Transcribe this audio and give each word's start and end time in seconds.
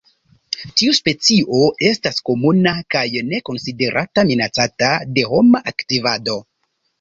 Tiu 0.79 0.93
specio 0.99 1.59
estas 1.89 2.17
komuna 2.29 2.73
kaj 2.95 3.03
ne 3.27 3.43
konsiderata 3.51 4.25
minacata 4.31 4.91
de 5.19 5.27
homa 5.35 5.63
aktivado. 5.75 6.41